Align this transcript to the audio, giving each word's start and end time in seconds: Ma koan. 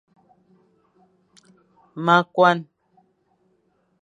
Ma 2.03 2.15
koan. 2.33 2.57